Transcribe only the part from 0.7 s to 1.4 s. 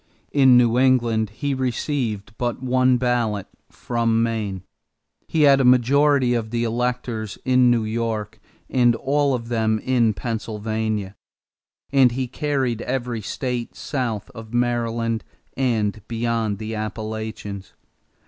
England,